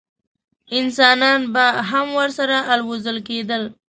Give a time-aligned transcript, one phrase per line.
[0.79, 3.63] انسانان به هم ورسره الوزول کېدل.